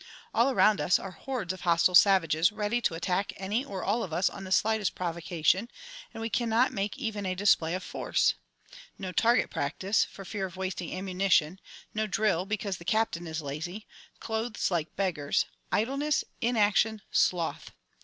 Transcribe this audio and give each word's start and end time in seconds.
All 0.33 0.49
around 0.49 0.81
us 0.81 0.97
are 0.97 1.11
hordes 1.11 1.53
of 1.53 1.61
hostile 1.61 1.93
savages, 1.93 2.51
ready 2.51 2.81
to 2.81 2.95
attack 2.95 3.33
any 3.37 3.63
or 3.63 3.83
all 3.83 4.01
of 4.01 4.11
us 4.11 4.31
on 4.31 4.45
the 4.45 4.51
slightest 4.51 4.95
provocation, 4.95 5.69
and 6.11 6.21
we 6.21 6.27
cannot 6.27 6.73
make 6.73 6.97
even 6.97 7.23
a 7.23 7.35
display 7.35 7.75
of 7.75 7.83
force! 7.83 8.33
No 8.97 9.11
target 9.11 9.51
practice, 9.51 10.03
for 10.03 10.25
fear 10.25 10.47
of 10.47 10.57
wasting 10.57 10.91
ammunition; 10.91 11.59
no 11.93 12.07
drill, 12.07 12.47
because 12.47 12.77
the 12.77 12.83
Captain 12.83 13.27
is 13.27 13.43
lazy; 13.43 13.85
clothes 14.19 14.71
like 14.71 14.95
beggars 14.95 15.45
idleness, 15.71 16.23
inaction, 16.41 17.03
sloth! 17.11 17.69